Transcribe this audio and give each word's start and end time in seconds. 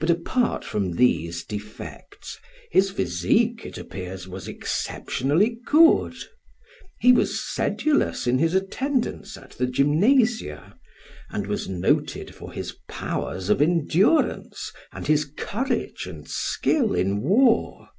But 0.00 0.08
apart 0.08 0.64
from 0.64 0.92
these 0.92 1.44
defects 1.44 2.38
his 2.70 2.90
physique, 2.90 3.66
it 3.66 3.76
appears, 3.76 4.26
was 4.26 4.48
exceptionally 4.48 5.58
good; 5.66 6.14
he 6.98 7.12
was 7.12 7.44
sedulous 7.52 8.26
in 8.26 8.38
his 8.38 8.54
attendance 8.54 9.36
at 9.36 9.50
the 9.50 9.66
gymnasia, 9.66 10.78
and 11.28 11.46
was 11.46 11.68
noted 11.68 12.34
for 12.34 12.52
his 12.54 12.74
powers 12.88 13.50
of 13.50 13.60
endurance 13.60 14.72
and 14.92 15.06
his 15.08 15.26
courage 15.26 16.06
and 16.06 16.26
skill 16.26 16.94
in 16.94 17.20
war. 17.20 17.90